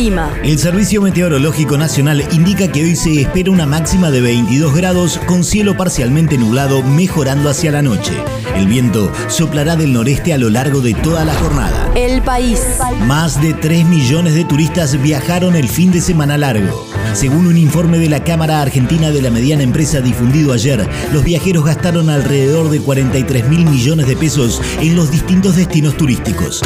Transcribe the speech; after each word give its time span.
El 0.00 0.06
clima. 0.06 0.32
El 0.42 0.58
Servicio 0.58 1.02
Meteorológico 1.02 1.76
Nacional 1.76 2.24
indica 2.32 2.72
que 2.72 2.82
hoy 2.84 2.96
se 2.96 3.20
espera 3.20 3.50
una 3.50 3.66
máxima 3.66 4.10
de 4.10 4.22
22 4.22 4.74
grados 4.74 5.20
con 5.26 5.44
cielo 5.44 5.76
parcialmente 5.76 6.38
nublado 6.38 6.82
mejorando 6.82 7.50
hacia 7.50 7.70
la 7.70 7.82
noche. 7.82 8.12
El 8.56 8.66
viento 8.66 9.12
soplará 9.28 9.76
del 9.76 9.92
noreste 9.92 10.32
a 10.32 10.38
lo 10.38 10.48
largo 10.48 10.80
de 10.80 10.94
toda 10.94 11.26
la 11.26 11.34
jornada. 11.34 11.92
El 11.94 12.22
país. 12.22 12.62
Más 13.06 13.42
de 13.42 13.52
3 13.52 13.84
millones 13.84 14.34
de 14.34 14.46
turistas 14.46 15.00
viajaron 15.02 15.54
el 15.54 15.68
fin 15.68 15.92
de 15.92 16.00
semana 16.00 16.38
largo. 16.38 16.86
Según 17.12 17.46
un 17.46 17.58
informe 17.58 17.98
de 17.98 18.08
la 18.08 18.24
Cámara 18.24 18.62
Argentina 18.62 19.10
de 19.10 19.20
la 19.20 19.30
Mediana 19.30 19.64
Empresa 19.64 20.00
difundido 20.00 20.54
ayer, 20.54 20.88
los 21.12 21.24
viajeros 21.24 21.66
gastaron 21.66 22.08
alrededor 22.08 22.70
de 22.70 22.80
43 22.80 23.48
mil 23.50 23.66
millones 23.66 24.06
de 24.06 24.16
pesos 24.16 24.62
en 24.80 24.96
los 24.96 25.10
distintos 25.10 25.56
destinos 25.56 25.94
turísticos 25.98 26.62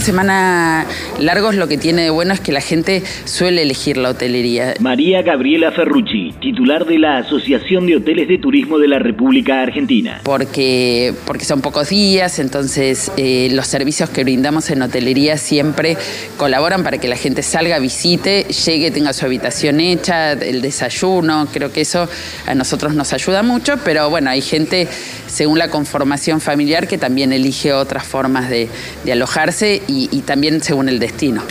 semana 0.00 0.86
largos 1.18 1.54
lo 1.54 1.68
que 1.68 1.78
tiene 1.78 2.02
de 2.02 2.10
bueno 2.10 2.32
es 2.32 2.40
que 2.40 2.52
la 2.52 2.60
gente 2.60 3.02
suele 3.24 3.62
elegir 3.62 3.96
la 3.96 4.10
hotelería. 4.10 4.74
María 4.80 5.22
Gabriela 5.22 5.72
Ferrucci, 5.72 6.19
titular 6.38 6.86
de 6.86 6.98
la 6.98 7.18
Asociación 7.18 7.86
de 7.86 7.96
Hoteles 7.96 8.28
de 8.28 8.38
Turismo 8.38 8.78
de 8.78 8.88
la 8.88 8.98
República 8.98 9.62
Argentina. 9.62 10.20
Porque, 10.24 11.14
porque 11.26 11.44
son 11.44 11.60
pocos 11.60 11.88
días, 11.88 12.38
entonces 12.38 13.10
eh, 13.16 13.48
los 13.52 13.66
servicios 13.66 14.10
que 14.10 14.24
brindamos 14.24 14.70
en 14.70 14.82
hotelería 14.82 15.36
siempre 15.36 15.96
colaboran 16.36 16.82
para 16.82 16.98
que 16.98 17.08
la 17.08 17.16
gente 17.16 17.42
salga, 17.42 17.78
visite, 17.78 18.44
llegue, 18.44 18.90
tenga 18.90 19.12
su 19.12 19.26
habitación 19.26 19.80
hecha, 19.80 20.32
el 20.32 20.62
desayuno, 20.62 21.48
creo 21.52 21.72
que 21.72 21.82
eso 21.82 22.08
a 22.46 22.54
nosotros 22.54 22.94
nos 22.94 23.12
ayuda 23.12 23.42
mucho, 23.42 23.74
pero 23.84 24.10
bueno, 24.10 24.30
hay 24.30 24.42
gente 24.42 24.88
según 25.26 25.58
la 25.58 25.68
conformación 25.68 26.40
familiar 26.40 26.88
que 26.88 26.98
también 26.98 27.32
elige 27.32 27.72
otras 27.72 28.04
formas 28.04 28.50
de, 28.50 28.68
de 29.04 29.12
alojarse 29.12 29.82
y, 29.86 30.08
también 30.22 30.62
según 30.62 30.88
el 30.88 30.98
destino. 30.98 31.42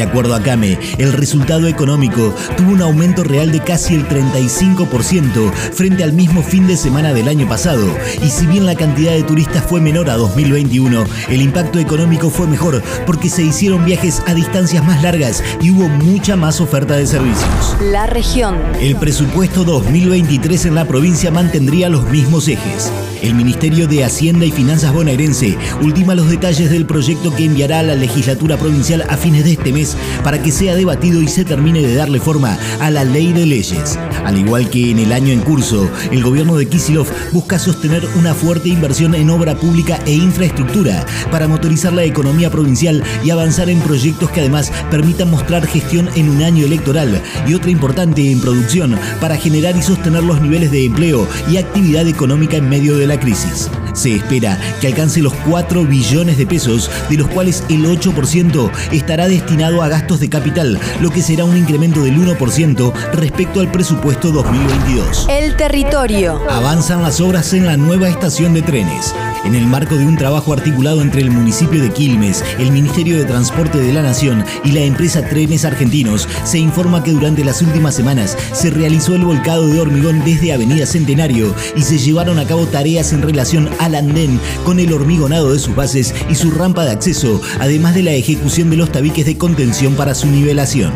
De 0.00 0.06
acuerdo 0.06 0.34
a 0.34 0.42
Came, 0.42 0.78
el 0.96 1.12
resultado 1.12 1.66
económico 1.66 2.34
tuvo 2.56 2.70
un 2.72 2.80
aumento 2.80 3.22
real 3.22 3.52
de 3.52 3.60
casi 3.60 3.96
el 3.96 4.08
35% 4.08 5.52
frente 5.52 6.02
al 6.02 6.14
mismo 6.14 6.42
fin 6.42 6.66
de 6.66 6.78
semana 6.78 7.12
del 7.12 7.28
año 7.28 7.46
pasado. 7.46 7.86
Y 8.24 8.30
si 8.30 8.46
bien 8.46 8.64
la 8.64 8.76
cantidad 8.76 9.12
de 9.12 9.22
turistas 9.24 9.62
fue 9.62 9.82
menor 9.82 10.08
a 10.08 10.16
2021, 10.16 11.04
el 11.28 11.42
impacto 11.42 11.78
económico 11.78 12.30
fue 12.30 12.46
mejor 12.46 12.82
porque 13.04 13.28
se 13.28 13.42
hicieron 13.42 13.84
viajes 13.84 14.22
a 14.26 14.32
distancias 14.32 14.82
más 14.86 15.02
largas 15.02 15.44
y 15.60 15.70
hubo 15.70 15.86
mucha 15.90 16.34
más 16.34 16.62
oferta 16.62 16.96
de 16.96 17.06
servicios. 17.06 17.76
La 17.82 18.06
región. 18.06 18.56
El 18.80 18.96
presupuesto 18.96 19.64
2023 19.64 20.64
en 20.64 20.76
la 20.76 20.86
provincia 20.86 21.30
mantendría 21.30 21.90
los 21.90 22.08
mismos 22.08 22.48
ejes. 22.48 22.90
El 23.22 23.34
Ministerio 23.34 23.86
de 23.86 24.02
Hacienda 24.02 24.46
y 24.46 24.50
Finanzas 24.50 24.94
bonaerense 24.94 25.58
ultima 25.82 26.14
los 26.14 26.30
detalles 26.30 26.70
del 26.70 26.86
proyecto 26.86 27.34
que 27.34 27.44
enviará 27.44 27.80
a 27.80 27.82
la 27.82 27.94
legislatura 27.94 28.56
provincial 28.56 29.04
a 29.10 29.18
fines 29.18 29.44
de 29.44 29.52
este 29.52 29.74
mes 29.74 29.89
para 30.24 30.42
que 30.42 30.52
sea 30.52 30.74
debatido 30.74 31.22
y 31.22 31.28
se 31.28 31.44
termine 31.44 31.80
de 31.80 31.94
darle 31.94 32.20
forma 32.20 32.58
a 32.80 32.90
la 32.90 33.04
ley 33.04 33.32
de 33.32 33.46
leyes. 33.46 33.98
Al 34.24 34.38
igual 34.38 34.68
que 34.70 34.90
en 34.90 34.98
el 34.98 35.12
año 35.12 35.32
en 35.32 35.40
curso, 35.40 35.90
el 36.10 36.22
gobierno 36.22 36.56
de 36.56 36.66
Kisilov 36.66 37.06
busca 37.32 37.58
sostener 37.58 38.06
una 38.16 38.34
fuerte 38.34 38.68
inversión 38.68 39.14
en 39.14 39.30
obra 39.30 39.56
pública 39.56 39.98
e 40.06 40.12
infraestructura 40.12 41.04
para 41.30 41.48
motorizar 41.48 41.92
la 41.92 42.04
economía 42.04 42.50
provincial 42.50 43.02
y 43.24 43.30
avanzar 43.30 43.70
en 43.70 43.80
proyectos 43.80 44.30
que 44.30 44.40
además 44.40 44.72
permitan 44.90 45.30
mostrar 45.30 45.66
gestión 45.66 46.08
en 46.16 46.28
un 46.28 46.42
año 46.42 46.64
electoral 46.64 47.22
y 47.46 47.54
otra 47.54 47.70
importante 47.70 48.30
en 48.30 48.40
producción 48.40 48.98
para 49.20 49.36
generar 49.36 49.76
y 49.76 49.82
sostener 49.82 50.22
los 50.22 50.40
niveles 50.40 50.70
de 50.70 50.84
empleo 50.84 51.26
y 51.50 51.56
actividad 51.56 52.06
económica 52.06 52.56
en 52.56 52.68
medio 52.68 52.96
de 52.96 53.06
la 53.06 53.18
crisis. 53.18 53.70
Se 53.92 54.14
espera 54.14 54.58
que 54.80 54.86
alcance 54.86 55.20
los 55.20 55.34
4 55.48 55.84
billones 55.84 56.38
de 56.38 56.46
pesos, 56.46 56.90
de 57.08 57.16
los 57.16 57.28
cuales 57.28 57.64
el 57.68 57.84
8% 57.84 58.70
estará 58.92 59.28
destinado 59.28 59.82
a 59.82 59.88
gastos 59.88 60.20
de 60.20 60.28
capital, 60.28 60.78
lo 61.00 61.10
que 61.10 61.22
será 61.22 61.44
un 61.44 61.56
incremento 61.56 62.02
del 62.02 62.16
1% 62.16 62.92
respecto 63.14 63.60
al 63.60 63.70
presupuesto 63.70 64.30
2022. 64.30 65.26
El 65.30 65.56
territorio. 65.56 66.40
Avanzan 66.48 67.02
las 67.02 67.20
obras 67.20 67.52
en 67.52 67.66
la 67.66 67.76
nueva 67.76 68.08
estación 68.08 68.54
de 68.54 68.62
trenes. 68.62 69.14
En 69.44 69.54
el 69.54 69.66
marco 69.66 69.96
de 69.96 70.04
un 70.04 70.16
trabajo 70.16 70.52
articulado 70.52 71.00
entre 71.00 71.22
el 71.22 71.30
municipio 71.30 71.82
de 71.82 71.90
Quilmes, 71.90 72.44
el 72.58 72.72
Ministerio 72.72 73.16
de 73.16 73.24
Transporte 73.24 73.78
de 73.78 73.92
la 73.92 74.02
Nación 74.02 74.44
y 74.64 74.72
la 74.72 74.80
empresa 74.80 75.26
Trenes 75.26 75.64
Argentinos, 75.64 76.28
se 76.44 76.58
informa 76.58 77.02
que 77.02 77.12
durante 77.12 77.42
las 77.42 77.62
últimas 77.62 77.94
semanas 77.94 78.36
se 78.52 78.70
realizó 78.70 79.14
el 79.14 79.24
volcado 79.24 79.66
de 79.66 79.80
hormigón 79.80 80.22
desde 80.24 80.52
Avenida 80.52 80.84
Centenario 80.84 81.54
y 81.74 81.82
se 81.82 81.98
llevaron 81.98 82.38
a 82.38 82.46
cabo 82.46 82.66
tareas 82.66 83.12
en 83.12 83.22
relación 83.22 83.70
al 83.78 83.94
andén 83.94 84.38
con 84.64 84.78
el 84.78 84.92
hormigonado 84.92 85.52
de 85.52 85.58
sus 85.58 85.74
bases 85.74 86.14
y 86.28 86.34
su 86.34 86.50
rampa 86.50 86.84
de 86.84 86.92
acceso, 86.92 87.40
además 87.60 87.94
de 87.94 88.02
la 88.02 88.12
ejecución 88.12 88.68
de 88.68 88.76
los 88.76 88.92
tabiques 88.92 89.24
de 89.24 89.38
contención 89.38 89.94
para 89.94 90.14
su 90.14 90.26
nivelación. 90.26 90.92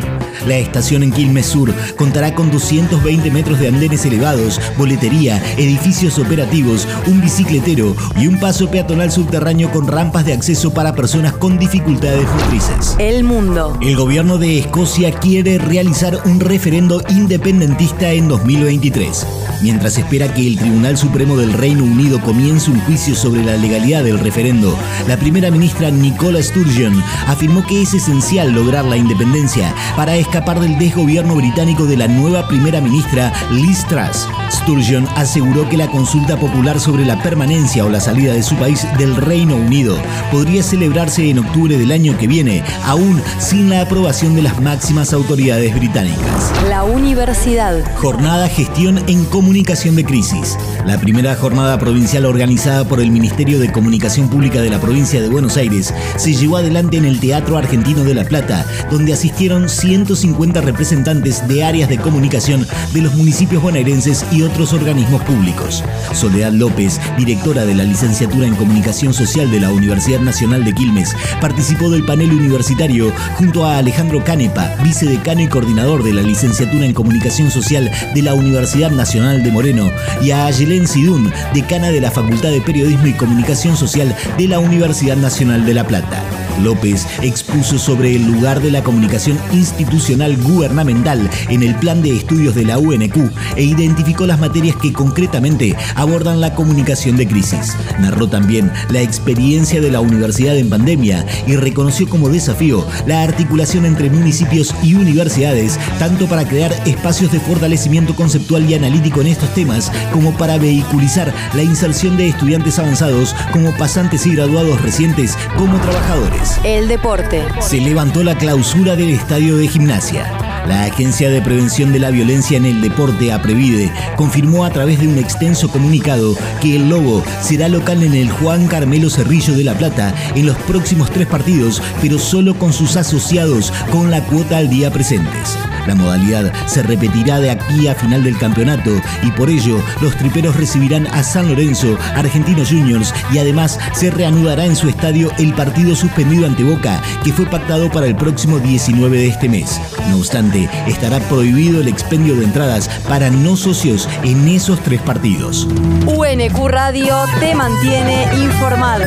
La 0.47 0.56
estación 0.56 1.03
en 1.03 1.12
Quilmes 1.12 1.47
Sur 1.47 1.72
contará 1.97 2.34
con 2.34 2.50
220 2.50 3.31
metros 3.31 3.61
de 3.61 3.69
andenes 3.69 4.05
elevados, 4.05 4.61
boletería, 4.77 5.43
edificios 5.56 6.19
operativos, 6.19 6.87
un 7.06 7.21
bicicletero 7.21 7.97
y 8.17 8.27
un 8.27 8.39
paso 8.39 8.71
peatonal 8.71 9.11
subterráneo 9.11 9.71
con 9.71 9.89
rampas 9.89 10.27
de 10.27 10.33
acceso 10.33 10.72
para 10.72 10.95
personas 10.95 11.33
con 11.33 11.59
dificultades 11.59 12.27
motrices. 12.28 12.97
El 12.99 13.25
mundo. 13.25 13.78
El 13.81 13.97
gobierno 13.97 14.39
de 14.39 14.59
Escocia 14.59 15.12
quiere 15.12 15.59
realizar 15.59 16.21
un 16.25 16.41
referendo 16.41 17.03
independentista 17.09 18.11
en 18.12 18.28
2023. 18.28 19.27
Mientras 19.62 19.97
espera 19.97 20.33
que 20.33 20.47
el 20.47 20.59
Tribunal 20.59 20.99
Supremo 20.99 21.37
del 21.37 21.53
Reino 21.53 21.84
Unido 21.84 22.21
comience 22.21 22.71
un 22.71 22.81
juicio 22.81 23.15
sobre 23.15 23.43
la 23.43 23.56
legalidad 23.56 24.05
del 24.05 24.19
referendo, 24.19 24.77
la 25.09 25.16
primera 25.16 25.51
ministra 25.51 25.91
Nicola 25.91 26.43
Sturgeon 26.43 27.03
afirmó 27.27 27.65
que 27.66 27.83
es 27.83 27.95
esencial 27.95 28.53
lograr 28.53 28.84
la 28.84 28.97
independencia 28.97 29.75
para 29.97 30.16
escapar 30.24 30.58
del 30.58 30.78
desgobierno 30.78 31.36
británico 31.36 31.84
de 31.84 31.96
la 31.96 32.08
nueva 32.08 32.48
primera 32.48 32.80
ministra 32.80 33.32
Liz 33.52 33.84
Truss. 33.86 34.26
Sturgeon 34.50 35.06
aseguró 35.16 35.68
que 35.68 35.76
la 35.76 35.86
consulta 35.86 36.36
popular 36.38 36.80
sobre 36.80 37.04
la 37.04 37.22
permanencia 37.22 37.84
o 37.84 37.90
la 37.90 38.00
salida 38.00 38.32
de 38.32 38.42
su 38.42 38.56
país 38.56 38.86
del 38.98 39.16
Reino 39.16 39.56
Unido 39.56 39.96
podría 40.32 40.62
celebrarse 40.62 41.28
en 41.28 41.40
octubre 41.40 41.76
del 41.76 41.92
año 41.92 42.16
que 42.18 42.26
viene, 42.26 42.62
aún 42.84 43.22
sin 43.38 43.68
la 43.68 43.82
aprobación 43.82 44.34
de 44.34 44.42
las 44.42 44.60
máximas 44.60 45.12
autoridades 45.12 45.74
británicas. 45.74 46.52
La 46.68 46.84
universidad. 46.84 47.84
Jornada 47.96 48.48
Gestión 48.48 48.98
en 49.06 49.24
Comunicación 49.26 49.96
de 49.96 50.04
Crisis. 50.04 50.56
La 50.86 50.98
primera 50.98 51.34
jornada 51.36 51.78
provincial 51.78 52.24
organizada 52.24 52.88
por 52.88 53.00
el 53.00 53.10
Ministerio 53.10 53.58
de 53.58 53.70
Comunicación 53.70 54.28
Pública 54.28 54.62
de 54.62 54.70
la 54.70 54.80
provincia 54.80 55.20
de 55.20 55.28
Buenos 55.28 55.56
Aires 55.56 55.92
se 56.16 56.34
llevó 56.34 56.56
adelante 56.56 56.96
en 56.96 57.04
el 57.04 57.20
Teatro 57.20 57.58
Argentino 57.58 58.04
de 58.04 58.14
La 58.14 58.24
Plata, 58.24 58.64
donde 58.91 59.12
asistieron 59.12 59.68
150 60.14 60.60
representantes 60.60 61.47
de 61.48 61.64
áreas 61.64 61.88
de 61.88 61.98
comunicación 61.98 62.66
de 62.92 63.02
los 63.02 63.14
municipios 63.14 63.62
bonaerenses 63.62 64.25
y 64.30 64.42
otros 64.42 64.72
organismos 64.72 65.22
públicos. 65.22 65.82
Soledad 66.12 66.52
López, 66.52 67.00
directora 67.19 67.64
de 67.64 67.75
la 67.75 67.82
licenciatura 67.82 68.47
en 68.47 68.54
Comunicación 68.54 69.12
Social 69.12 69.50
de 69.50 69.60
la 69.60 69.70
Universidad 69.70 70.20
Nacional 70.20 70.64
de 70.64 70.72
Quilmes, 70.72 71.16
participó 71.41 71.91
del 71.91 72.04
panel 72.04 72.32
universitario 72.32 73.12
junto 73.34 73.66
a 73.66 73.78
Alejandro 73.78 74.22
Canepa, 74.22 74.76
vicedecano 74.84 75.42
y 75.42 75.48
coordinador 75.48 76.04
de 76.04 76.12
la 76.12 76.22
licenciatura 76.22 76.86
en 76.86 76.94
Comunicación 76.94 77.50
Social 77.50 77.91
de 78.14 78.22
la 78.22 78.34
Universidad 78.34 78.92
Nacional 78.92 79.42
de 79.42 79.50
Moreno, 79.50 79.91
y 80.22 80.30
a 80.30 80.47
Ayelén 80.47 80.86
Sidún, 80.86 81.32
decana 81.53 81.88
de 81.88 82.00
la 82.00 82.10
Facultad 82.10 82.50
de 82.50 82.60
Periodismo 82.60 83.08
y 83.08 83.14
Comunicación 83.14 83.76
Social 83.76 84.14
de 84.38 84.48
la 84.48 84.60
Universidad 84.60 85.16
Nacional 85.16 85.66
de 85.66 85.74
La 85.74 85.84
Plata. 85.84 86.22
López 86.62 87.06
expuso 87.22 87.78
sobre 87.78 88.15
el 88.16 88.25
lugar 88.25 88.60
de 88.60 88.70
la 88.70 88.82
comunicación 88.82 89.38
institucional 89.53 90.37
gubernamental 90.37 91.28
en 91.48 91.62
el 91.62 91.75
plan 91.76 92.03
de 92.03 92.16
estudios 92.16 92.54
de 92.54 92.65
la 92.65 92.78
UNQ 92.78 93.16
e 93.56 93.62
identificó 93.62 94.27
las 94.27 94.41
materias 94.41 94.77
que 94.77 94.92
concretamente 94.92 95.74
abordan 95.95 96.41
la 96.41 96.54
comunicación 96.54 97.16
de 97.16 97.27
crisis. 97.27 97.77
Narró 97.98 98.28
también 98.28 98.71
la 98.91 99.01
experiencia 99.01 99.80
de 99.80 99.91
la 99.91 100.01
universidad 100.01 100.56
en 100.56 100.71
pandemia 100.71 101.24
y 101.47 101.56
reconoció 101.56 102.09
como 102.09 102.28
desafío 102.28 102.86
la 103.06 103.22
articulación 103.22 103.86
entre 103.86 104.10
municipios 104.10 104.74
y 104.83 104.95
universidades, 104.95 105.78
tanto 105.98 106.27
para 106.27 106.47
crear 106.47 106.72
espacios 106.86 107.33
de 107.33 107.41
fortalecimiento 107.41 108.15
conceptual 108.15 108.68
y 108.68 108.74
analítico 108.74 109.21
en 109.21 109.28
estos 109.28 109.53
temas, 109.54 109.91
como 110.12 110.36
para 110.36 110.59
vehiculizar 110.59 111.33
la 111.54 111.62
inserción 111.62 112.16
de 112.16 112.28
estudiantes 112.28 112.78
avanzados 112.78 113.34
como 113.53 113.71
pasantes 113.72 114.27
y 114.27 114.34
graduados 114.34 114.80
recientes 114.83 115.36
como 115.56 115.78
trabajadores. 115.78 116.43
El 116.64 116.88
deporte. 116.88 117.42
Se 117.60 117.80
levantó 117.80 118.22
la 118.22 118.36
clausura 118.36 118.96
del 118.96 119.10
estadio 119.10 119.56
de 119.56 119.66
gimnasia. 119.66 120.30
La 120.66 120.84
Agencia 120.84 121.30
de 121.30 121.41
Prevención 121.41 121.92
de 121.92 121.98
la 121.98 122.10
Violencia 122.10 122.56
en 122.56 122.66
el 122.66 122.80
Deporte, 122.82 123.32
APREVIDE, 123.32 123.91
confirmó 124.16 124.64
a 124.64 124.70
través 124.70 125.00
de 125.00 125.08
un 125.08 125.18
extenso 125.18 125.70
comunicado 125.70 126.36
que 126.60 126.76
el 126.76 126.88
Lobo 126.88 127.22
será 127.41 127.68
local 127.68 128.02
en 128.02 128.14
el 128.14 128.30
Juan 128.30 128.66
Carmelo 128.66 129.08
Cerrillo 129.08 129.54
de 129.54 129.64
La 129.64 129.74
Plata 129.74 130.14
en 130.34 130.46
los 130.46 130.56
próximos 130.58 131.10
tres 131.10 131.26
partidos, 131.26 131.82
pero 132.02 132.18
solo 132.18 132.58
con 132.58 132.72
sus 132.72 132.96
asociados 132.96 133.72
con 133.91 134.10
la 134.10 134.22
cuota 134.24 134.58
al 134.58 134.68
día 134.68 134.91
presentes. 134.91 135.56
La 135.86 135.95
modalidad 135.95 136.53
se 136.66 136.83
repetirá 136.83 137.41
de 137.41 137.51
aquí 137.51 137.89
a 137.89 137.95
final 137.95 138.25
del 138.25 138.39
campeonato 138.39 138.91
y 139.22 139.31
por 139.33 139.51
ello 139.51 139.83
los 140.01 140.16
triperos 140.16 140.57
recibirán 140.57 141.07
a 141.09 141.22
San 141.22 141.48
Lorenzo, 141.48 141.98
Argentinos 142.15 142.69
Juniors 142.69 143.15
y 143.33 143.39
además 143.39 143.78
se 143.92 144.10
reanudará 144.10 144.65
en 144.65 144.77
su 144.77 144.89
estadio 144.89 145.31
el 145.39 145.53
partido 145.54 145.95
suspendido 145.95 146.47
ante 146.47 146.65
Boca 146.65 147.01
que 147.22 147.33
fue 147.33 147.47
pactado 147.47 147.91
para 147.91 148.07
el 148.07 148.16
próximo 148.16 148.59
19 148.59 149.19
de 149.19 149.28
este 149.28 149.48
mes. 149.48 149.81
No 150.09 150.19
obstante, 150.19 150.69
estará 150.86 151.21
prohibido 151.21 151.81
el 151.81 151.89
expendio 151.89 152.37
de 152.37 152.45
entradas 152.45 152.89
para 153.09 153.30
no 153.30 153.57
socios 153.57 154.09
en 154.22 154.48
esos 154.48 154.80
tres 154.80 155.01
partidos. 155.03 155.66
UNQ 156.07 156.69
Radio 156.69 157.16
te 157.41 157.54
mantiene 157.54 158.25
informado. 158.34 159.04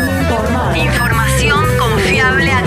Información 0.75 1.65
confiable 1.79 2.51
a. 2.51 2.66